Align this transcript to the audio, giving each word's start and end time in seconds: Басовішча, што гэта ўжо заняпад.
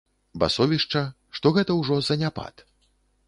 Басовішча, 0.43 1.03
што 1.37 1.47
гэта 1.59 1.77
ўжо 1.81 1.99
заняпад. 2.09 2.67